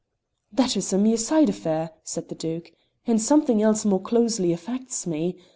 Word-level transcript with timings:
"That 0.51 0.75
is 0.75 0.91
a 0.93 0.97
mere 0.97 1.15
side 1.15 1.47
affair," 1.49 1.91
said 2.03 2.27
the 2.27 2.33
Duke, 2.33 2.71
"and 3.05 3.21
something 3.21 3.61
else 3.61 3.85
more 3.85 4.01
closely 4.01 4.51
affects 4.51 5.05
me. 5.05 5.35